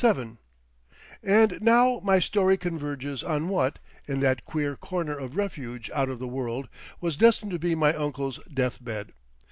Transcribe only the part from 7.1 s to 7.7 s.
destined to